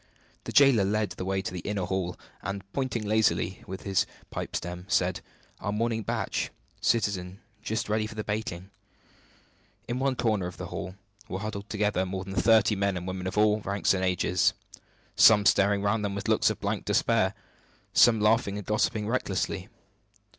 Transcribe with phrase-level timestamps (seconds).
[0.45, 4.55] The jailer led the way to an inner hall; and, pointing lazily with his pipe
[4.55, 5.21] stem, said:
[5.59, 6.49] "Our morning batch,
[6.81, 8.71] citizen, just ready for the baking."
[9.87, 10.95] In one corner of the hall
[11.29, 14.55] were huddled together more than thirty men and women of all ranks and ages;
[15.15, 17.35] some staring round them with looks of blank despair;
[17.93, 19.67] some laughing and gossiping recklessly.